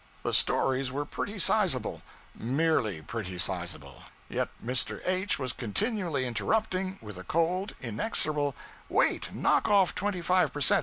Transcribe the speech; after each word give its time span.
The 0.23 0.33
stories 0.33 0.91
were 0.91 1.05
pretty 1.05 1.37
sizable, 1.37 2.01
merely 2.33 3.03
pretty 3.03 3.37
sizable; 3.37 4.05
yet 4.29 4.49
Mr. 4.65 4.99
H. 5.05 5.37
was 5.37 5.53
continually 5.53 6.25
interrupting 6.25 6.97
with 7.03 7.19
a 7.19 7.23
cold, 7.23 7.75
inexorable 7.79 8.55
'Wait 8.89 9.31
knock 9.31 9.69
off 9.69 9.93
twenty 9.93 10.23
five 10.23 10.51
per 10.51 10.59
cent. 10.61 10.79